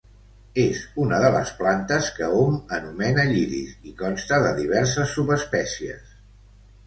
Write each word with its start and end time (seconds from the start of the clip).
És 0.61 0.79
una 1.01 1.17
de 1.23 1.27
les 1.33 1.49
plantes 1.59 2.07
que 2.15 2.29
hom 2.37 2.55
anomena 2.79 3.27
lliris 3.33 3.75
i 3.91 3.95
consta 3.99 4.41
de 4.47 4.55
diverses 4.61 5.13
subespècies. 5.19 6.17